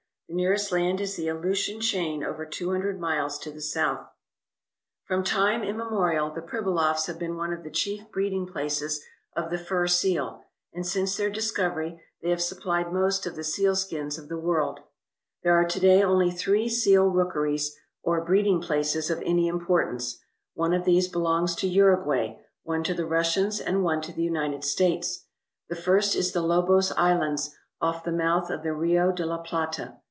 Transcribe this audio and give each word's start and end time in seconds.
The 0.33 0.37
nearest 0.37 0.71
land 0.71 1.01
is 1.01 1.17
the 1.17 1.27
Aleutian 1.27 1.81
Chain 1.81 2.23
over 2.23 2.45
two 2.45 2.71
hundred 2.71 3.01
miles 3.01 3.37
to 3.39 3.51
the 3.51 3.59
south. 3.59 4.07
230 5.09 5.09
FUR 5.09 5.15
SEALS 5.17 5.17
AND 5.17 5.25
FOX 5.25 5.33
FARMS 5.35 5.35
From 5.35 5.39
time 5.41 5.63
immemorial 5.63 6.29
the 6.31 6.41
Pribilofs 6.41 7.07
have 7.07 7.19
been 7.19 7.35
one 7.35 7.51
of 7.51 7.63
the 7.63 7.69
chief 7.69 8.09
breeding 8.13 8.45
places 8.47 9.03
of 9.35 9.49
the 9.49 9.57
fur 9.57 9.87
seal, 9.87 10.45
and 10.73 10.87
since 10.87 11.17
their 11.17 11.29
discovery 11.29 12.01
they 12.21 12.29
have 12.29 12.41
supplied 12.41 12.93
most 12.93 13.25
of 13.25 13.35
the 13.35 13.43
sealskins 13.43 14.17
of 14.17 14.29
the 14.29 14.37
world. 14.37 14.79
There 15.43 15.53
are 15.59 15.67
to 15.67 15.79
day 15.81 16.01
only 16.01 16.31
three 16.31 16.69
seal 16.69 17.07
rookeries, 17.09 17.75
or 18.01 18.23
breeding 18.23 18.61
places, 18.61 19.09
of 19.09 19.21
any 19.25 19.49
importance. 19.49 20.19
One 20.53 20.71
of 20.73 20.85
these 20.85 21.09
belongs 21.09 21.55
to 21.55 21.67
Uruguay, 21.67 22.37
one 22.63 22.85
to 22.85 22.93
the 22.93 23.05
Russians, 23.05 23.59
and 23.59 23.83
one 23.83 24.01
to 24.03 24.13
the 24.13 24.23
United 24.23 24.63
States. 24.63 25.25
The 25.67 25.75
first 25.75 26.15
is 26.15 26.31
the 26.31 26.41
Lobos 26.41 26.91
I 26.93 27.17
slands, 27.17 27.53
off 27.81 28.05
the 28.05 28.13
mouth 28.13 28.49
of 28.49 28.63
the 28.63 28.71
Rio 28.71 29.11
de 29.11 29.25
la 29.25 29.39
Plata. 29.39 29.97